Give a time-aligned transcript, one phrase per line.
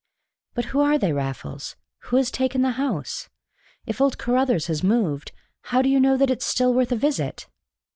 [0.55, 1.75] "But who are they, Raffles?
[2.05, 3.29] Who has taken the house,
[3.85, 5.37] if old Carruthers has moved, and
[5.69, 7.47] how do you know that it is still worth a visit?"